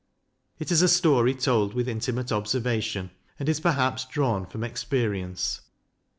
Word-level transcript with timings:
It 0.57 0.71
is 0.71 0.81
a 0.81 0.87
story 0.87 1.35
told 1.35 1.75
with 1.75 1.87
in 1.87 1.99
timate 1.99 2.31
observation, 2.31 3.11
and 3.39 3.47
is 3.47 3.59
perhaps 3.59 4.03
drawn 4.03 4.47
from 4.47 4.63
ex 4.63 4.83
perience. 4.83 5.59